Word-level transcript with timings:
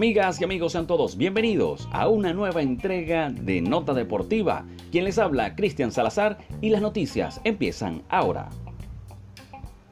Amigas 0.00 0.40
y 0.40 0.44
amigos, 0.44 0.72
sean 0.72 0.86
todos 0.86 1.18
bienvenidos 1.18 1.86
a 1.92 2.08
una 2.08 2.32
nueva 2.32 2.62
entrega 2.62 3.28
de 3.28 3.60
Nota 3.60 3.92
Deportiva. 3.92 4.64
Quien 4.90 5.04
les 5.04 5.18
habla, 5.18 5.54
Cristian 5.54 5.92
Salazar, 5.92 6.38
y 6.62 6.70
las 6.70 6.80
noticias 6.80 7.38
empiezan 7.44 8.00
ahora. 8.08 8.48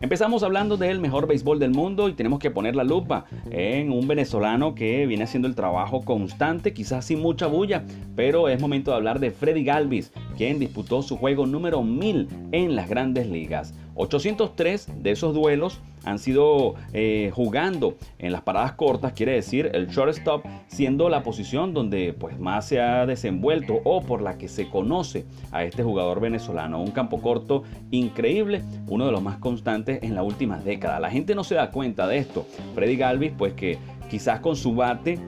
Empezamos 0.01 0.43
hablando 0.45 0.79
del 0.79 0.99
mejor 0.99 1.27
béisbol 1.27 1.59
del 1.59 1.73
mundo 1.73 2.09
y 2.09 2.15
tenemos 2.15 2.39
que 2.39 2.51
poner 2.51 2.75
la 2.75 2.85
lupa 2.85 3.27
en 3.51 3.93
un 3.93 4.09
venezolano 4.09 4.75
que 4.75 5.05
viene 5.07 5.25
haciendo 5.25 5.47
el 5.47 5.55
trabajo 5.55 6.01
constante, 6.01 6.73
quizás 6.73 7.05
sin 7.05 7.21
mucha 7.21 7.47
bulla, 7.47 7.85
pero 8.17 8.49
es 8.49 8.59
momento 8.63 8.93
de 8.93 8.97
hablar 8.97 9.21
de 9.21 9.31
Freddy 9.31 9.63
Galvis, 9.63 10.11
quien 10.39 10.59
disputó 10.59 11.03
su 11.03 11.19
juego 11.19 11.45
número 11.45 11.83
1000 11.83 12.29
en 12.53 12.77
las 12.77 12.89
grandes 12.89 13.27
ligas. 13.27 13.75
803 13.99 15.03
de 15.03 15.11
esos 15.11 15.35
duelos 15.35 15.81
han 16.05 16.19
sido 16.19 16.77
eh, 16.93 17.31
jugando 17.35 17.97
en 18.19 18.33
las 18.33 18.43
paradas 18.43 18.73
cortas, 18.73 19.13
quiere 19.13 19.33
decir 19.33 19.71
el 19.75 19.89
shortstop 19.89 20.45
siendo 20.69 21.09
la 21.09 21.23
posición 21.23 21.75
donde 21.75 22.13
pues 22.13 22.39
más 22.39 22.67
se 22.67 22.81
ha 22.81 23.05
desenvuelto 23.05 23.81
o 23.85 24.01
por 24.01 24.23
la 24.23 24.39
que 24.39 24.49
se 24.49 24.69
conoce 24.71 25.27
a 25.51 25.65
este 25.65 25.83
jugador 25.83 26.21
venezolano. 26.21 26.81
Un 26.81 26.93
campo 26.93 27.21
corto 27.21 27.65
increíble, 27.91 28.63
uno 28.87 29.07
de 29.07 29.13
los 29.13 29.23
más 29.23 29.39
constantes 29.39 30.03
en 30.03 30.15
la 30.15 30.23
última 30.23 30.59
década. 30.59 31.01
La 31.01 31.11
gente 31.11 31.35
no 31.35 31.45
se 31.45 31.57
da 31.57 31.71
cuenta 31.71 32.07
de 32.07 32.19
esto. 32.19 32.47
Freddy 32.75 32.97
Galvis 32.97 33.33
pues 33.37 33.53
que 33.55 33.79
quizás 34.09 34.41
con 34.41 34.57
su 34.57 34.75
bate 34.75 35.19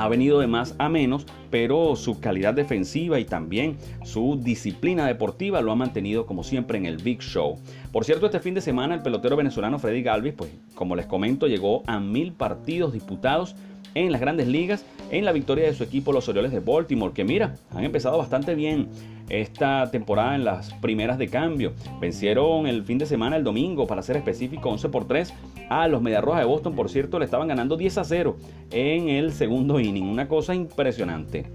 ha 0.00 0.08
venido 0.08 0.40
de 0.40 0.46
más 0.46 0.74
a 0.78 0.88
menos, 0.88 1.26
pero 1.50 1.94
su 1.94 2.20
calidad 2.20 2.54
defensiva 2.54 3.20
y 3.20 3.26
también 3.26 3.76
su 4.02 4.40
disciplina 4.42 5.06
deportiva 5.06 5.60
lo 5.60 5.72
ha 5.72 5.76
mantenido 5.76 6.24
como 6.24 6.42
siempre 6.42 6.78
en 6.78 6.86
el 6.86 6.96
Big 6.96 7.20
Show. 7.20 7.58
Por 7.92 8.06
cierto, 8.06 8.24
este 8.24 8.40
fin 8.40 8.54
de 8.54 8.62
semana 8.62 8.94
el 8.94 9.02
pelotero 9.02 9.36
venezolano 9.36 9.78
Freddy 9.78 10.02
Galvis, 10.02 10.32
pues 10.32 10.50
como 10.74 10.96
les 10.96 11.04
comento, 11.04 11.48
llegó 11.48 11.82
a 11.86 12.00
mil 12.00 12.32
partidos 12.32 12.94
disputados 12.94 13.54
en 13.94 14.12
las 14.12 14.20
grandes 14.20 14.48
ligas 14.48 14.84
en 15.10 15.24
la 15.24 15.32
victoria 15.32 15.66
de 15.66 15.74
su 15.74 15.82
equipo 15.82 16.12
los 16.12 16.28
Orioles 16.28 16.52
de 16.52 16.60
Baltimore, 16.60 17.12
que 17.12 17.24
mira, 17.24 17.56
han 17.74 17.84
empezado 17.84 18.18
bastante 18.18 18.54
bien 18.54 18.88
esta 19.28 19.90
temporada 19.90 20.34
en 20.34 20.44
las 20.44 20.72
primeras 20.74 21.18
de 21.18 21.28
cambio. 21.28 21.72
Vencieron 22.00 22.66
el 22.66 22.84
fin 22.84 22.98
de 22.98 23.06
semana, 23.06 23.36
el 23.36 23.44
domingo, 23.44 23.86
para 23.86 24.02
ser 24.02 24.16
específico, 24.16 24.68
11 24.68 24.88
por 24.88 25.06
3 25.06 25.32
a 25.68 25.88
los 25.88 26.02
Mediarrojas 26.02 26.40
de 26.40 26.46
Boston. 26.46 26.74
Por 26.74 26.88
cierto, 26.90 27.18
le 27.18 27.24
estaban 27.24 27.48
ganando 27.48 27.76
10 27.76 27.98
a 27.98 28.04
0 28.04 28.36
en 28.70 29.08
el 29.08 29.32
segundo 29.32 29.80
inning. 29.80 30.04
Una 30.04 30.28
cosa 30.28 30.54
impresionante. 30.54 31.46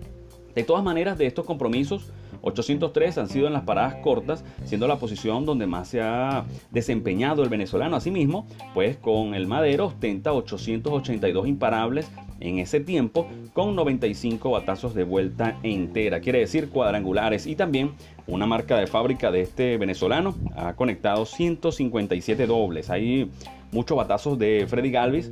De 0.54 0.64
todas 0.64 0.84
maneras, 0.84 1.18
de 1.18 1.28
estos 1.28 1.46
compromisos, 1.46 2.12
803 2.42 3.18
han 3.18 3.28
sido 3.28 3.48
en 3.48 3.54
las 3.54 3.64
paradas 3.64 3.96
cortas, 3.96 4.46
siendo 4.64 4.88
la 4.88 4.98
posición 4.98 5.46
donde 5.46 5.68
más 5.68 5.90
se 5.90 6.02
ha 6.02 6.46
desempeñado 6.72 7.44
el 7.44 7.50
venezolano. 7.50 7.98
Asimismo, 7.98 8.48
pues 8.74 8.96
con 8.98 9.34
el 9.34 9.48
Madero 9.48 9.88
ostenta 9.88 10.32
882 10.32 11.48
imparables 11.48 12.10
en 12.40 12.60
ese 12.60 12.80
tiempo 12.80 13.28
con 13.54 13.76
95 13.76 14.52
batazos 14.52 14.94
de 14.94 15.04
vuelta 15.04 15.58
entera, 15.64 16.20
quiere 16.20 16.40
decir 16.40 16.70
cuadrangulares 16.70 17.48
y 17.48 17.56
también 17.56 17.92
una 18.28 18.46
marca 18.46 18.78
de 18.78 18.88
fábrica 18.88 19.32
de 19.32 19.42
este 19.42 19.78
venezolano 19.78 20.36
ha 20.56 20.74
conectado 20.74 21.26
157 21.26 22.48
dobles. 22.48 22.90
Hay 22.90 23.30
muchos 23.72 23.98
batazos 23.98 24.38
de 24.40 24.66
Freddy 24.68 24.92
Galvis 24.92 25.32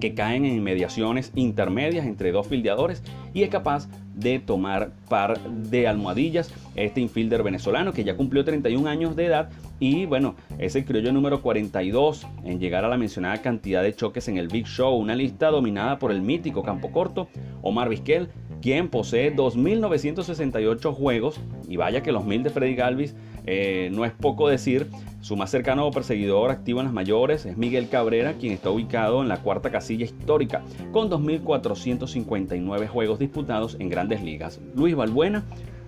que 0.00 0.14
caen 0.14 0.44
en 0.44 0.62
mediaciones 0.62 1.32
intermedias 1.34 2.06
entre 2.06 2.32
dos 2.32 2.46
fildeadores 2.46 3.02
y 3.32 3.42
es 3.42 3.48
capaz 3.48 3.88
de 4.14 4.38
tomar 4.38 4.92
par 5.08 5.40
de 5.40 5.86
almohadillas. 5.88 6.52
Este 6.76 7.00
infielder 7.00 7.42
venezolano 7.42 7.92
que 7.92 8.04
ya 8.04 8.16
cumplió 8.16 8.44
31 8.44 8.88
años 8.88 9.16
de 9.16 9.26
edad 9.26 9.50
y 9.80 10.06
bueno, 10.06 10.36
es 10.58 10.76
el 10.76 10.84
criollo 10.84 11.12
número 11.12 11.42
42 11.42 12.26
en 12.44 12.60
llegar 12.60 12.84
a 12.84 12.88
la 12.88 12.96
mencionada 12.96 13.42
cantidad 13.42 13.82
de 13.82 13.94
choques 13.94 14.28
en 14.28 14.36
el 14.36 14.48
Big 14.48 14.66
Show, 14.66 14.94
una 14.94 15.14
lista 15.14 15.50
dominada 15.50 15.98
por 15.98 16.12
el 16.12 16.22
mítico 16.22 16.62
campo 16.62 16.92
corto 16.92 17.28
Omar 17.62 17.88
Vizquel, 17.88 18.28
quien 18.60 18.88
posee 18.88 19.34
2.968 19.34 20.94
juegos 20.94 21.40
y 21.68 21.76
vaya 21.76 22.02
que 22.02 22.12
los 22.12 22.24
mil 22.24 22.42
de 22.42 22.50
Freddy 22.50 22.74
Galvis 22.74 23.14
eh, 23.46 23.90
no 23.92 24.04
es 24.04 24.12
poco 24.12 24.48
decir. 24.48 24.88
Su 25.20 25.34
más 25.36 25.50
cercano 25.50 25.90
perseguidor 25.90 26.50
activo 26.50 26.80
en 26.80 26.86
las 26.86 26.94
mayores 26.94 27.46
es 27.46 27.56
Miguel 27.56 27.88
Cabrera, 27.88 28.34
quien 28.34 28.52
está 28.52 28.70
ubicado 28.70 29.22
en 29.22 29.28
la 29.28 29.38
cuarta 29.38 29.70
casilla 29.70 30.04
histórica 30.04 30.62
con 30.92 31.10
2.459 31.10 32.86
juegos 32.86 33.18
disputados 33.18 33.76
en 33.80 33.88
grandes 33.88 34.22
ligas. 34.22 34.60
Luis 34.76 34.94
Balbuena 34.94 35.44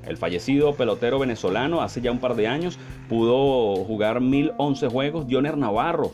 el 0.08 0.16
fallecido 0.16 0.74
pelotero 0.74 1.18
venezolano 1.18 1.82
hace 1.82 2.00
ya 2.00 2.10
un 2.10 2.18
par 2.18 2.34
de 2.34 2.46
años 2.46 2.78
pudo 3.08 3.76
jugar 3.84 4.20
1011 4.20 4.88
juegos. 4.88 5.26
Dioner 5.26 5.56
Navarro 5.56 6.12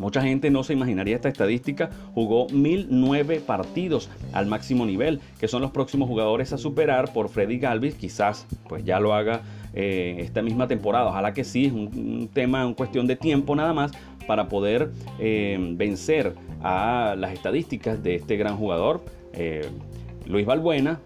Mucha 0.00 0.22
gente 0.22 0.50
no 0.50 0.64
se 0.64 0.72
imaginaría 0.72 1.16
esta 1.16 1.28
estadística. 1.28 1.90
Jugó 2.14 2.46
1009 2.48 3.40
partidos 3.40 4.08
al 4.32 4.46
máximo 4.46 4.86
nivel, 4.86 5.20
que 5.38 5.46
son 5.46 5.60
los 5.60 5.72
próximos 5.72 6.08
jugadores 6.08 6.54
a 6.54 6.58
superar 6.58 7.12
por 7.12 7.28
Freddy 7.28 7.58
Galvis. 7.58 7.96
Quizás 7.96 8.46
pues 8.66 8.82
ya 8.82 8.98
lo 8.98 9.12
haga 9.12 9.42
eh, 9.74 10.16
esta 10.20 10.40
misma 10.40 10.68
temporada. 10.68 11.10
Ojalá 11.10 11.34
que 11.34 11.44
sí, 11.44 11.66
es 11.66 11.72
un, 11.72 12.30
tema, 12.32 12.64
una 12.64 12.76
cuestión 12.76 13.06
de 13.06 13.16
tiempo 13.16 13.54
nada 13.54 13.74
más 13.74 13.92
para 14.26 14.48
poder 14.48 14.90
eh, 15.18 15.58
vencer 15.76 16.34
a 16.62 17.14
las 17.18 17.34
estadísticas 17.34 18.02
de 18.02 18.14
este 18.14 18.38
gran 18.38 18.56
jugador. 18.56 19.04
Eh, 19.34 19.68
Luis 20.26 20.46
Balbuena, 20.46 21.00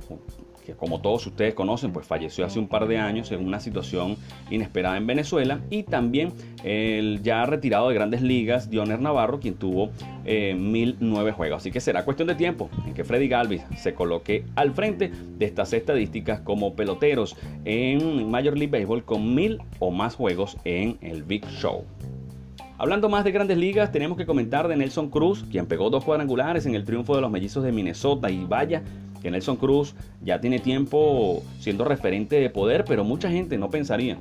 que 0.64 0.74
como 0.74 1.00
todos 1.00 1.26
ustedes 1.26 1.54
conocen, 1.54 1.92
pues 1.92 2.06
falleció 2.06 2.44
hace 2.44 2.58
un 2.58 2.68
par 2.68 2.88
de 2.88 2.98
años 2.98 3.30
en 3.32 3.44
una 3.44 3.60
situación 3.60 4.16
inesperada 4.50 4.96
en 4.96 5.06
Venezuela. 5.06 5.60
Y 5.70 5.82
también 5.82 6.32
el 6.64 7.22
ya 7.22 7.44
retirado 7.46 7.88
de 7.88 7.94
grandes 7.94 8.22
ligas, 8.22 8.70
Dioner 8.70 9.00
Navarro, 9.00 9.40
quien 9.40 9.54
tuvo 9.54 9.90
eh, 10.24 10.54
1009 10.54 11.32
juegos. 11.32 11.58
Así 11.58 11.70
que 11.70 11.80
será 11.80 12.04
cuestión 12.04 12.28
de 12.28 12.34
tiempo 12.34 12.70
en 12.86 12.94
que 12.94 13.04
Freddy 13.04 13.28
Galvis 13.28 13.62
se 13.76 13.94
coloque 13.94 14.44
al 14.56 14.72
frente 14.72 15.10
de 15.38 15.46
estas 15.46 15.72
estadísticas 15.72 16.40
como 16.40 16.74
peloteros 16.74 17.36
en 17.64 18.30
Major 18.30 18.56
League 18.56 18.70
Baseball 18.72 19.04
con 19.04 19.34
mil 19.34 19.60
o 19.78 19.90
más 19.90 20.14
juegos 20.14 20.56
en 20.64 20.98
el 21.00 21.22
Big 21.22 21.46
Show. 21.46 21.84
Hablando 22.76 23.08
más 23.08 23.24
de 23.24 23.30
grandes 23.30 23.56
ligas, 23.56 23.92
tenemos 23.92 24.18
que 24.18 24.26
comentar 24.26 24.66
de 24.66 24.76
Nelson 24.76 25.08
Cruz, 25.08 25.44
quien 25.48 25.66
pegó 25.66 25.90
dos 25.90 26.04
cuadrangulares 26.04 26.66
en 26.66 26.74
el 26.74 26.84
triunfo 26.84 27.14
de 27.14 27.20
los 27.20 27.30
mellizos 27.30 27.62
de 27.62 27.70
Minnesota. 27.70 28.30
Y 28.30 28.44
vaya 28.44 28.82
que 29.24 29.30
Nelson 29.30 29.56
Cruz 29.56 29.94
ya 30.22 30.38
tiene 30.38 30.58
tiempo 30.58 31.42
siendo 31.58 31.86
referente 31.86 32.36
de 32.36 32.50
poder, 32.50 32.84
pero 32.84 33.04
mucha 33.04 33.30
gente 33.30 33.56
no 33.56 33.70
pensaría 33.70 34.18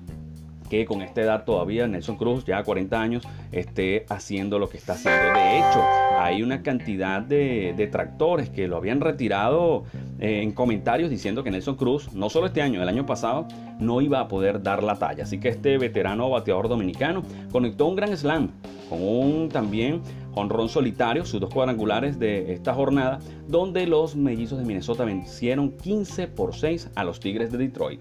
que 0.69 0.85
con 0.85 1.01
esta 1.01 1.21
edad 1.21 1.43
todavía 1.43 1.85
Nelson 1.87 2.15
Cruz, 2.15 2.45
ya 2.45 2.63
40 2.63 3.01
años, 3.01 3.27
esté 3.51 4.05
haciendo 4.07 4.59
lo 4.59 4.69
que 4.69 4.77
está 4.77 4.93
haciendo. 4.93 5.33
De 5.37 5.57
hecho, 5.59 5.83
hay 6.17 6.41
una 6.41 6.63
cantidad 6.63 7.21
de 7.21 7.73
detractores 7.75 8.49
que 8.49 8.69
lo 8.69 8.77
habían 8.77 9.01
retirado 9.01 9.83
eh, 10.19 10.41
en 10.41 10.53
comentarios 10.53 11.09
diciendo 11.09 11.43
que 11.43 11.51
Nelson 11.51 11.75
Cruz, 11.75 12.13
no 12.13 12.29
solo 12.29 12.47
este 12.47 12.61
año, 12.61 12.81
el 12.81 12.87
año 12.87 13.05
pasado, 13.05 13.45
no 13.79 13.99
iba 13.99 14.21
a 14.21 14.29
poder 14.29 14.63
dar 14.63 14.83
la 14.83 14.95
talla. 14.95 15.23
Así 15.23 15.37
que 15.37 15.49
este 15.49 15.77
veterano 15.77 16.29
bateador 16.29 16.69
dominicano 16.69 17.23
conectó 17.51 17.87
un 17.87 17.97
gran 17.97 18.15
slam 18.15 18.51
con 18.93 19.01
un 19.01 19.49
también 19.49 20.01
honrón 20.35 20.69
solitario, 20.69 21.25
sus 21.25 21.41
dos 21.41 21.51
cuadrangulares 21.51 22.19
de 22.19 22.53
esta 22.53 22.75
jornada, 22.75 23.17
donde 23.47 23.87
los 23.87 24.15
mellizos 24.15 24.59
de 24.59 24.65
Minnesota 24.65 25.03
vencieron 25.03 25.71
15 25.71 26.27
por 26.27 26.53
6 26.53 26.91
a 26.93 27.03
los 27.03 27.19
Tigres 27.19 27.51
de 27.51 27.57
Detroit. 27.57 27.99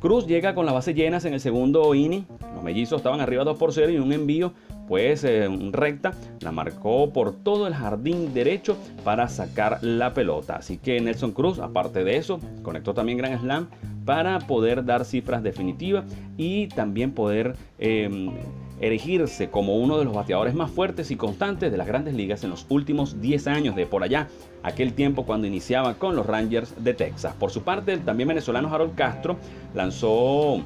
Cruz 0.00 0.26
llega 0.26 0.54
con 0.54 0.66
las 0.66 0.74
bases 0.74 0.94
llenas 0.94 1.24
en 1.24 1.32
el 1.32 1.40
segundo 1.40 1.94
inning. 1.94 2.26
Los 2.54 2.62
mellizos 2.62 2.98
estaban 2.98 3.20
arriba 3.20 3.44
2 3.44 3.56
por 3.56 3.72
0 3.72 3.90
y 3.90 3.98
un 3.98 4.12
envío, 4.12 4.52
pues 4.86 5.24
en 5.24 5.72
recta, 5.72 6.12
la 6.40 6.52
marcó 6.52 7.10
por 7.10 7.32
todo 7.32 7.66
el 7.66 7.74
jardín 7.74 8.34
derecho 8.34 8.76
para 9.04 9.28
sacar 9.28 9.78
la 9.82 10.12
pelota. 10.12 10.56
Así 10.56 10.76
que 10.76 11.00
Nelson 11.00 11.32
Cruz, 11.32 11.58
aparte 11.58 12.04
de 12.04 12.18
eso, 12.18 12.38
conectó 12.62 12.92
también 12.92 13.16
Gran 13.16 13.40
Slam 13.40 13.68
para 14.04 14.40
poder 14.40 14.84
dar 14.84 15.06
cifras 15.06 15.42
definitivas 15.42 16.04
y 16.36 16.66
también 16.66 17.12
poder 17.12 17.54
em, 17.78 18.32
erigirse 18.82 19.48
como 19.48 19.76
uno 19.76 19.96
de 19.98 20.04
los 20.04 20.12
bateadores 20.12 20.54
más 20.54 20.70
fuertes 20.70 21.10
y 21.10 21.16
constantes 21.16 21.70
de 21.70 21.78
las 21.78 21.86
grandes 21.86 22.14
ligas 22.14 22.44
en 22.44 22.50
los 22.50 22.66
últimos 22.68 23.22
10 23.22 23.46
años 23.46 23.76
de 23.76 23.86
por 23.86 24.02
allá, 24.02 24.28
aquel 24.62 24.92
tiempo 24.92 25.24
cuando 25.24 25.46
iniciaba 25.46 25.94
con 25.94 26.16
los 26.16 26.26
Rangers 26.26 26.74
de 26.82 26.92
Texas. 26.92 27.34
Por 27.38 27.50
su 27.50 27.62
parte, 27.62 27.94
el 27.94 28.00
también 28.00 28.28
venezolano 28.28 28.68
Harold 28.68 28.94
Castro 28.94 29.38
lanzó 29.74 30.60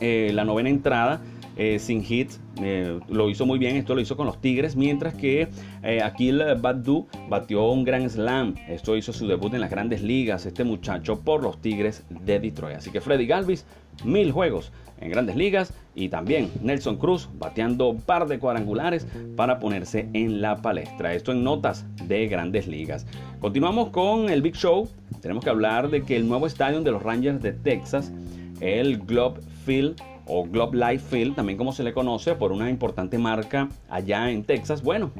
eh, 0.00 0.32
la 0.34 0.44
novena 0.44 0.68
entrada 0.68 1.22
eh, 1.56 1.78
sin 1.78 2.04
hits. 2.06 2.40
Eh, 2.60 2.98
lo 3.08 3.30
hizo 3.30 3.46
muy 3.46 3.58
bien, 3.58 3.76
esto 3.76 3.94
lo 3.94 4.00
hizo 4.00 4.16
con 4.16 4.26
los 4.26 4.40
Tigres, 4.40 4.74
mientras 4.74 5.14
que 5.14 5.48
eh, 5.84 6.02
Akil 6.02 6.42
Badu 6.60 7.06
batió 7.28 7.70
un 7.70 7.84
gran 7.84 8.08
slam. 8.10 8.54
Esto 8.68 8.96
hizo 8.96 9.12
su 9.12 9.28
debut 9.28 9.54
en 9.54 9.60
las 9.60 9.70
grandes 9.70 10.02
ligas, 10.02 10.46
este 10.46 10.64
muchacho 10.64 11.20
por 11.20 11.42
los 11.42 11.60
Tigres 11.60 12.04
de 12.08 12.40
Detroit. 12.40 12.78
Así 12.78 12.90
que 12.90 13.00
Freddy 13.00 13.26
Galvis, 13.26 13.64
mil 14.04 14.32
juegos 14.32 14.72
en 15.00 15.10
grandes 15.10 15.36
ligas 15.36 15.72
y 15.94 16.08
también 16.08 16.50
Nelson 16.62 16.96
Cruz 16.96 17.28
bateando 17.38 17.90
un 17.90 18.00
par 18.00 18.26
de 18.26 18.38
cuadrangulares 18.38 19.06
para 19.36 19.58
ponerse 19.58 20.08
en 20.12 20.40
la 20.40 20.56
palestra. 20.56 21.14
Esto 21.14 21.32
en 21.32 21.44
notas 21.44 21.84
de 22.06 22.26
grandes 22.26 22.66
ligas. 22.66 23.06
Continuamos 23.40 23.90
con 23.90 24.30
el 24.30 24.42
Big 24.42 24.56
Show. 24.56 24.88
Tenemos 25.20 25.44
que 25.44 25.50
hablar 25.50 25.90
de 25.90 26.02
que 26.02 26.16
el 26.16 26.28
nuevo 26.28 26.46
estadio 26.46 26.80
de 26.80 26.90
los 26.90 27.02
Rangers 27.02 27.42
de 27.42 27.52
Texas, 27.52 28.12
el 28.60 28.98
Globe 28.98 29.40
Field, 29.64 30.00
o 30.26 30.44
Globe 30.44 30.76
Life 30.78 31.04
Field, 31.10 31.34
también 31.34 31.58
como 31.58 31.72
se 31.72 31.82
le 31.82 31.92
conoce 31.92 32.34
por 32.34 32.52
una 32.52 32.70
importante 32.70 33.18
marca 33.18 33.68
allá 33.88 34.30
en 34.30 34.44
Texas. 34.44 34.82
Bueno, 34.82 35.10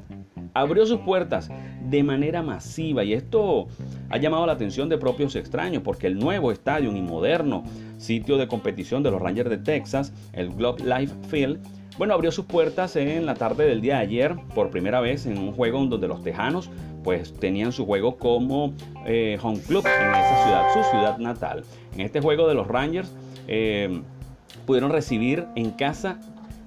abrió 0.55 0.87
sus 0.87 1.01
puertas 1.01 1.51
de 1.89 2.03
manera 2.03 2.43
masiva 2.43 3.05
y 3.05 3.13
esto 3.13 3.67
ha 4.15 4.17
llamado 4.17 4.47
la 4.47 4.53
atención 4.53 4.89
de 4.89 4.97
propios 4.97 5.35
extraños 5.35 5.83
porque 5.83 6.07
el 6.07 6.21
nuevo 6.21 6.53
estadio 6.53 6.95
y 6.95 7.03
moderno 7.03 7.65
sitio 7.99 8.37
de 8.37 8.47
competición 8.47 9.03
de 9.03 9.11
los 9.11 9.21
Rangers 9.21 9.51
de 9.51 9.59
Texas, 9.59 10.13
el 10.33 10.51
Globe 10.51 10.85
Life 10.85 11.13
Field, 11.27 11.59
bueno, 11.99 12.15
abrió 12.15 12.31
sus 12.31 12.45
puertas 12.45 12.95
en 12.95 13.27
la 13.27 13.35
tarde 13.35 13.67
del 13.67 13.81
día 13.81 13.97
de 13.97 14.03
ayer 14.03 14.37
por 14.55 14.71
primera 14.71 15.01
vez 15.01 15.27
en 15.27 15.37
un 15.37 15.51
juego 15.51 15.85
donde 15.87 16.07
los 16.07 16.23
Tejanos 16.23 16.71
pues 17.03 17.33
tenían 17.33 17.73
su 17.73 17.87
juego 17.87 18.17
como 18.17 18.73
eh, 19.05 19.37
home 19.43 19.59
club 19.59 19.85
en 19.85 20.11
esa 20.11 20.45
ciudad, 20.45 20.73
su 20.73 20.85
ciudad 20.91 21.19
natal. 21.19 21.65
En 21.93 22.03
este 22.03 22.21
juego 22.21 22.47
de 22.47 22.55
los 22.55 22.69
Rangers 22.69 23.13
eh, 23.49 24.01
pudieron 24.65 24.93
recibir 24.93 25.45
en 25.57 25.73
casa, 25.73 26.21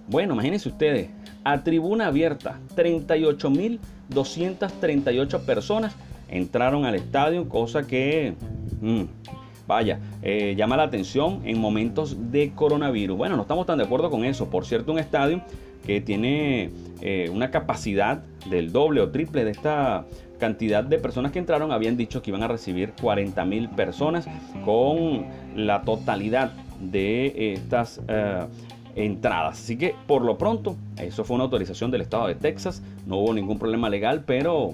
bueno, 0.09 0.33
imagínense 0.33 0.67
ustedes, 0.67 1.11
a 1.45 1.63
tribuna 1.63 2.07
abierta, 2.07 2.59
38.238 2.75 5.45
personas 5.45 5.95
entraron 6.29 6.85
al 6.85 6.95
estadio, 6.95 7.47
cosa 7.49 7.85
que... 7.85 8.33
Mm, 8.81 9.03
vaya, 9.67 9.99
eh, 10.21 10.55
llama 10.57 10.77
la 10.77 10.83
atención 10.83 11.41
en 11.43 11.59
momentos 11.59 12.31
de 12.31 12.51
coronavirus. 12.53 13.17
Bueno, 13.17 13.35
no 13.35 13.41
estamos 13.41 13.65
tan 13.65 13.77
de 13.77 13.83
acuerdo 13.83 14.09
con 14.09 14.23
eso. 14.23 14.49
Por 14.49 14.65
cierto, 14.65 14.93
un 14.93 14.99
estadio 14.99 15.41
que 15.85 16.01
tiene 16.01 16.71
eh, 17.01 17.29
una 17.31 17.51
capacidad 17.51 18.23
del 18.49 18.71
doble 18.71 19.01
o 19.01 19.09
triple 19.09 19.43
de 19.43 19.51
esta 19.51 20.05
cantidad 20.39 20.83
de 20.83 20.99
personas 20.99 21.31
que 21.31 21.39
entraron 21.39 21.71
habían 21.71 21.97
dicho 21.97 22.21
que 22.21 22.29
iban 22.29 22.43
a 22.43 22.47
recibir 22.47 22.93
40 23.01 23.43
mil 23.45 23.69
personas 23.69 24.27
con 24.63 25.25
la 25.55 25.81
totalidad 25.81 26.51
de 26.79 27.53
estas 27.53 28.01
eh, 28.07 28.45
entradas. 28.95 29.59
Así 29.59 29.77
que 29.77 29.95
por 30.05 30.23
lo 30.23 30.37
pronto, 30.37 30.75
eso 30.97 31.23
fue 31.23 31.35
una 31.35 31.45
autorización 31.45 31.91
del 31.91 32.01
estado 32.01 32.27
de 32.27 32.35
Texas, 32.35 32.83
no 33.05 33.17
hubo 33.17 33.33
ningún 33.33 33.57
problema 33.57 33.89
legal, 33.89 34.23
pero 34.25 34.73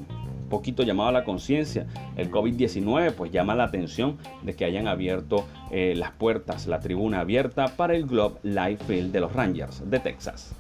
poquito 0.54 0.84
llamado 0.84 1.10
a 1.10 1.12
la 1.12 1.24
conciencia. 1.24 1.88
El 2.16 2.30
COVID-19 2.30 3.14
pues 3.14 3.32
llama 3.32 3.56
la 3.56 3.64
atención 3.64 4.18
de 4.44 4.56
que 4.56 4.66
hayan 4.66 4.88
abierto 4.88 5.46
eh, 5.72 5.96
las 5.98 6.12
puertas, 6.12 6.68
la 6.68 6.80
tribuna 6.80 7.22
abierta 7.22 7.70
para 7.76 7.96
el 7.96 8.06
Globe 8.06 8.40
Life 8.44 8.84
Field 8.86 9.12
de 9.12 9.20
los 9.20 9.34
Rangers 9.34 9.90
de 9.90 10.00
Texas. 10.00 10.56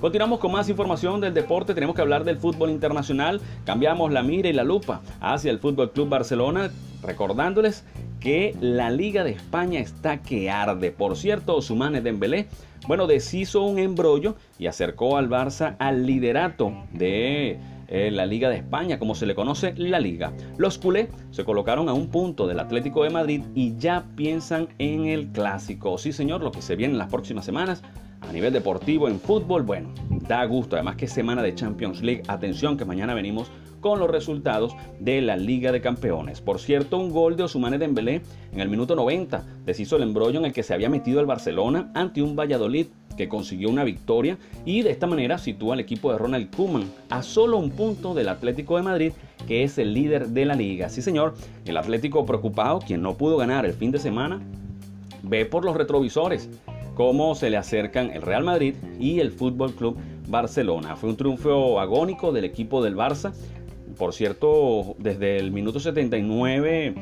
Continuamos 0.00 0.38
con 0.38 0.52
más 0.52 0.68
información 0.68 1.20
del 1.20 1.34
deporte. 1.34 1.74
Tenemos 1.74 1.96
que 1.96 2.02
hablar 2.02 2.24
del 2.24 2.36
fútbol 2.36 2.70
internacional. 2.70 3.40
Cambiamos 3.64 4.12
la 4.12 4.22
mira 4.22 4.48
y 4.48 4.52
la 4.52 4.62
lupa 4.62 5.00
hacia 5.20 5.50
el 5.50 5.58
Fútbol 5.58 5.90
Club 5.90 6.08
Barcelona, 6.10 6.70
recordándoles 7.02 7.84
que 8.20 8.54
la 8.60 8.90
Liga 8.90 9.24
de 9.24 9.30
España 9.30 9.80
está 9.80 10.22
que 10.22 10.50
arde. 10.50 10.90
Por 10.92 11.16
cierto, 11.16 11.60
Sumane 11.60 12.02
Dembélé, 12.02 12.48
bueno, 12.86 13.06
deshizo 13.06 13.62
un 13.62 13.78
embrollo 13.78 14.36
y 14.58 14.66
acercó 14.66 15.16
al 15.16 15.30
Barça 15.30 15.76
al 15.78 16.06
liderato 16.06 16.72
de 16.92 17.58
eh, 17.88 18.10
la 18.10 18.26
Liga 18.26 18.48
de 18.48 18.56
España, 18.56 18.98
como 18.98 19.14
se 19.14 19.26
le 19.26 19.34
conoce 19.34 19.74
la 19.76 20.00
Liga. 20.00 20.32
Los 20.56 20.78
culés 20.78 21.08
se 21.30 21.44
colocaron 21.44 21.88
a 21.88 21.92
un 21.92 22.08
punto 22.08 22.46
del 22.46 22.60
Atlético 22.60 23.04
de 23.04 23.10
Madrid 23.10 23.42
y 23.54 23.76
ya 23.76 24.04
piensan 24.16 24.68
en 24.78 25.06
el 25.06 25.28
clásico. 25.28 25.98
Sí, 25.98 26.12
señor, 26.12 26.42
lo 26.42 26.52
que 26.52 26.62
se 26.62 26.76
viene 26.76 26.92
en 26.92 26.98
las 26.98 27.10
próximas 27.10 27.44
semanas 27.44 27.82
a 28.28 28.32
nivel 28.32 28.52
deportivo 28.52 29.08
en 29.08 29.20
fútbol, 29.20 29.62
bueno, 29.62 29.90
da 30.28 30.44
gusto. 30.44 30.76
Además 30.76 30.96
que 30.96 31.06
semana 31.06 31.42
de 31.42 31.54
Champions 31.54 32.02
League. 32.02 32.22
Atención 32.28 32.76
que 32.76 32.84
mañana 32.84 33.14
venimos 33.14 33.50
con 33.80 33.98
los 33.98 34.10
resultados 34.10 34.74
de 34.98 35.20
la 35.20 35.36
Liga 35.36 35.70
de 35.70 35.82
Campeones. 35.82 36.40
Por 36.40 36.58
cierto, 36.58 36.96
un 36.96 37.10
gol 37.10 37.36
de 37.36 37.42
Osumane 37.42 37.76
Dembélé 37.76 38.22
en 38.50 38.60
el 38.60 38.70
minuto 38.70 38.96
90 38.96 39.44
deshizo 39.66 39.96
el 39.96 40.04
embrollo 40.04 40.38
en 40.38 40.46
el 40.46 40.54
que 40.54 40.62
se 40.62 40.72
había 40.72 40.88
metido 40.88 41.20
el 41.20 41.26
Barcelona 41.26 41.92
ante 41.94 42.22
un 42.22 42.34
Valladolid 42.34 42.86
que 43.16 43.28
consiguió 43.28 43.68
una 43.70 43.84
victoria 43.84 44.38
y 44.64 44.82
de 44.82 44.90
esta 44.90 45.06
manera 45.06 45.38
sitúa 45.38 45.74
al 45.74 45.80
equipo 45.80 46.12
de 46.12 46.18
Ronald 46.18 46.54
Koeman 46.54 46.90
a 47.10 47.22
solo 47.22 47.58
un 47.58 47.70
punto 47.70 48.14
del 48.14 48.28
Atlético 48.28 48.76
de 48.76 48.82
Madrid, 48.82 49.12
que 49.46 49.64
es 49.64 49.78
el 49.78 49.94
líder 49.94 50.28
de 50.28 50.44
la 50.44 50.54
liga. 50.54 50.88
Sí, 50.88 51.02
señor, 51.02 51.34
el 51.64 51.76
Atlético 51.76 52.26
preocupado, 52.26 52.80
quien 52.80 53.02
no 53.02 53.16
pudo 53.16 53.36
ganar 53.36 53.64
el 53.66 53.74
fin 53.74 53.90
de 53.90 53.98
semana, 53.98 54.40
ve 55.22 55.44
por 55.46 55.64
los 55.64 55.76
retrovisores 55.76 56.48
cómo 56.94 57.34
se 57.34 57.50
le 57.50 57.56
acercan 57.56 58.10
el 58.10 58.22
Real 58.22 58.44
Madrid 58.44 58.74
y 59.00 59.20
el 59.20 59.32
Fútbol 59.32 59.74
Club 59.74 59.96
Barcelona. 60.28 60.96
Fue 60.96 61.10
un 61.10 61.16
triunfo 61.16 61.80
agónico 61.80 62.32
del 62.32 62.44
equipo 62.44 62.82
del 62.82 62.96
Barça. 62.96 63.32
Por 63.98 64.12
cierto, 64.12 64.96
desde 64.98 65.36
el 65.36 65.52
minuto 65.52 65.78
79 65.78 66.94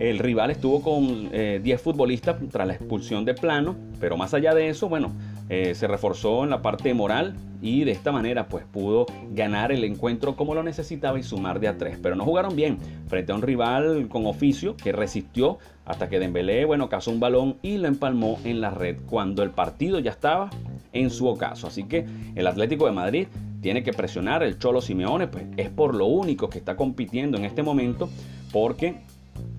el 0.00 0.18
rival 0.18 0.50
estuvo 0.50 0.80
con 0.80 1.30
10 1.30 1.32
eh, 1.32 1.78
futbolistas 1.78 2.36
tras 2.50 2.66
la 2.66 2.72
expulsión 2.72 3.26
de 3.26 3.34
plano, 3.34 3.76
pero 4.00 4.16
más 4.16 4.32
allá 4.32 4.54
de 4.54 4.70
eso, 4.70 4.88
bueno, 4.88 5.12
eh, 5.50 5.74
se 5.74 5.88
reforzó 5.88 6.44
en 6.44 6.50
la 6.50 6.62
parte 6.62 6.94
moral 6.94 7.34
y 7.60 7.82
de 7.82 7.90
esta 7.90 8.12
manera 8.12 8.46
pues 8.46 8.64
pudo 8.64 9.06
ganar 9.32 9.72
el 9.72 9.82
encuentro 9.82 10.36
como 10.36 10.54
lo 10.54 10.62
necesitaba 10.62 11.18
y 11.18 11.24
sumar 11.24 11.58
de 11.58 11.66
a 11.66 11.76
tres. 11.76 11.98
Pero 12.00 12.14
no 12.14 12.24
jugaron 12.24 12.54
bien 12.54 12.78
frente 13.08 13.32
a 13.32 13.34
un 13.34 13.42
rival 13.42 14.06
con 14.08 14.26
oficio 14.26 14.76
que 14.76 14.92
resistió 14.92 15.58
hasta 15.84 16.08
que 16.08 16.20
Dembélé, 16.20 16.64
bueno, 16.66 16.88
cazó 16.88 17.10
un 17.10 17.18
balón 17.18 17.56
y 17.62 17.78
lo 17.78 17.88
empalmó 17.88 18.38
en 18.44 18.60
la 18.60 18.70
red 18.70 18.98
cuando 19.06 19.42
el 19.42 19.50
partido 19.50 19.98
ya 19.98 20.12
estaba 20.12 20.50
en 20.92 21.10
su 21.10 21.26
ocaso. 21.26 21.66
Así 21.66 21.82
que 21.82 22.06
el 22.36 22.46
Atlético 22.46 22.86
de 22.86 22.92
Madrid 22.92 23.26
tiene 23.60 23.82
que 23.82 23.92
presionar 23.92 24.44
el 24.44 24.56
Cholo 24.56 24.80
Simeone, 24.80 25.26
pues 25.26 25.46
es 25.56 25.68
por 25.68 25.96
lo 25.96 26.06
único 26.06 26.48
que 26.48 26.58
está 26.58 26.76
compitiendo 26.76 27.36
en 27.36 27.44
este 27.44 27.64
momento 27.64 28.08
porque 28.52 29.00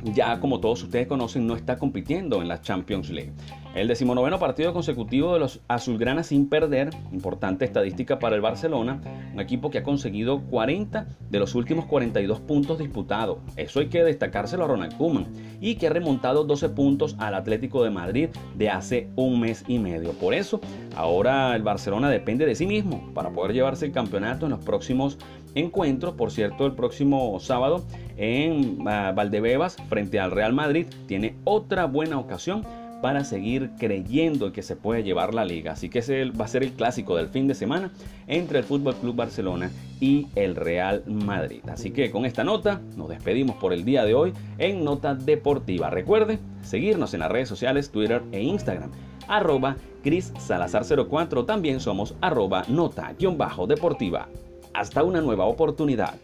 ya 0.03 0.39
como 0.39 0.59
todos 0.59 0.83
ustedes 0.83 1.07
conocen, 1.07 1.47
no 1.47 1.55
está 1.55 1.77
compitiendo 1.77 2.41
en 2.41 2.47
la 2.47 2.61
Champions 2.61 3.09
League. 3.09 3.33
El 3.73 3.87
decimonoveno 3.87 4.37
partido 4.37 4.73
consecutivo 4.73 5.33
de 5.33 5.39
los 5.39 5.61
azulgranas 5.69 6.27
sin 6.27 6.49
perder, 6.49 6.89
importante 7.13 7.63
estadística 7.63 8.19
para 8.19 8.35
el 8.35 8.41
Barcelona, 8.41 8.99
un 9.33 9.39
equipo 9.39 9.69
que 9.69 9.77
ha 9.77 9.83
conseguido 9.83 10.41
40 10.41 11.07
de 11.29 11.39
los 11.39 11.55
últimos 11.55 11.85
42 11.85 12.41
puntos 12.41 12.79
disputados. 12.79 13.37
Eso 13.55 13.79
hay 13.79 13.87
que 13.87 14.03
destacárselo 14.03 14.65
a 14.65 14.67
Ronald 14.67 14.97
Koeman 14.97 15.27
y 15.61 15.75
que 15.75 15.87
ha 15.87 15.91
remontado 15.91 16.43
12 16.43 16.69
puntos 16.69 17.15
al 17.17 17.33
Atlético 17.33 17.81
de 17.83 17.91
Madrid 17.91 18.29
de 18.55 18.69
hace 18.69 19.07
un 19.15 19.39
mes 19.39 19.63
y 19.69 19.79
medio. 19.79 20.11
Por 20.13 20.33
eso, 20.33 20.59
ahora 20.97 21.55
el 21.55 21.63
Barcelona 21.63 22.09
depende 22.09 22.45
de 22.45 22.55
sí 22.55 22.67
mismo 22.67 23.09
para 23.13 23.29
poder 23.29 23.53
llevarse 23.53 23.85
el 23.85 23.93
campeonato 23.93 24.47
en 24.47 24.51
los 24.51 24.65
próximos 24.65 25.17
encuentros. 25.55 26.15
Por 26.15 26.31
cierto, 26.31 26.65
el 26.65 26.73
próximo 26.73 27.39
sábado 27.39 27.83
en 28.17 28.77
ah, 28.87 29.13
Valdebebas 29.15 29.77
frente 29.89 30.19
al 30.19 30.31
Real 30.31 30.53
Madrid 30.53 30.87
tiene 31.07 31.35
otra 31.43 31.85
buena 31.85 32.19
ocasión 32.19 32.65
para 33.01 33.23
seguir 33.23 33.71
creyendo 33.79 34.53
que 34.53 34.61
se 34.61 34.75
puede 34.75 35.03
llevar 35.03 35.33
la 35.33 35.43
liga. 35.43 35.71
Así 35.71 35.89
que 35.89 35.99
ese 35.99 36.25
va 36.25 36.45
a 36.45 36.47
ser 36.47 36.63
el 36.63 36.73
clásico 36.73 37.15
del 37.17 37.27
fin 37.27 37.47
de 37.47 37.55
semana 37.55 37.91
entre 38.27 38.59
el 38.59 38.63
Fútbol 38.63 38.95
Club 38.95 39.15
Barcelona 39.15 39.71
y 39.99 40.27
el 40.35 40.55
Real 40.55 41.03
Madrid. 41.07 41.61
Así 41.67 41.91
que 41.91 42.11
con 42.11 42.25
esta 42.25 42.43
nota 42.43 42.81
nos 42.95 43.09
despedimos 43.09 43.55
por 43.55 43.73
el 43.73 43.83
día 43.83 44.05
de 44.05 44.13
hoy 44.13 44.33
en 44.59 44.83
Nota 44.83 45.15
Deportiva. 45.15 45.89
Recuerde 45.89 46.39
seguirnos 46.61 47.13
en 47.13 47.21
las 47.21 47.31
redes 47.31 47.49
sociales 47.49 47.89
Twitter 47.89 48.21
e 48.31 48.41
Instagram 48.41 48.91
arroba 49.27 49.77
Cris 50.03 50.33
Salazar 50.39 50.83
04 50.85 51.45
también 51.45 51.79
somos 51.79 52.15
arroba 52.21 52.63
nota-deportiva. 52.67 54.27
Hasta 54.73 55.03
una 55.03 55.21
nueva 55.21 55.45
oportunidad. 55.45 56.15